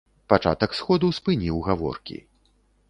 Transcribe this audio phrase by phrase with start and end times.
[0.31, 2.17] Пачатак сходу спыніў гаворкі.